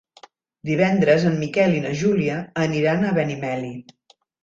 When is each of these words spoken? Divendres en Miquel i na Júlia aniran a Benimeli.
Divendres 0.69 1.27
en 1.33 1.37
Miquel 1.43 1.77
i 1.81 1.85
na 1.85 1.93
Júlia 2.01 2.41
aniran 2.67 3.07
a 3.07 3.15
Benimeli. 3.23 3.75